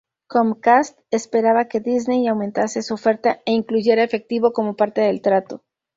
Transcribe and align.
Comcast 0.31 0.95
esperaba 1.11 1.67
que 1.67 1.79
Disney 1.79 2.27
aumentase 2.27 2.81
su 2.81 2.95
oferta 2.95 3.39
e 3.45 3.51
incluyera 3.51 4.03
efectivo 4.03 4.51
como 4.51 4.75
parte 4.75 5.01
del 5.01 5.21
trato. 5.21 5.61